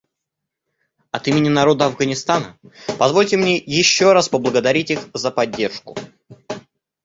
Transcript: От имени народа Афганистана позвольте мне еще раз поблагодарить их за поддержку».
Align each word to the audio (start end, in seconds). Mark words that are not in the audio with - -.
От 1.11 1.27
имени 1.27 1.49
народа 1.49 1.85
Афганистана 1.85 2.57
позвольте 2.97 3.37
мне 3.37 3.57
еще 3.57 4.13
раз 4.13 4.29
поблагодарить 4.29 4.89
их 4.89 5.07
за 5.13 5.29
поддержку». 5.29 5.95